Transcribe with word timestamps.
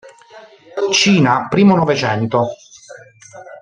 Cina, 1.01 1.33
primo 1.53 1.73
Novecento. 1.81 2.39